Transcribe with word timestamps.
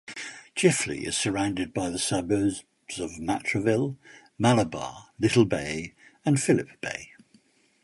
Chifley 0.55 1.03
is 1.05 1.15
surrounded 1.15 1.75
by 1.75 1.91
the 1.91 1.99
suburbs 1.99 2.63
of 2.97 3.19
Matraville, 3.19 3.97
Malabar, 4.39 5.09
Little 5.19 5.45
Bay 5.45 5.93
and 6.25 6.41
Phillip 6.41 6.81
Bay. 6.81 7.11